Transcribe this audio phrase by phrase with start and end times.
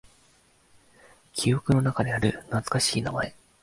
[1.31, 3.35] 記憶の中にある懐かしい名前。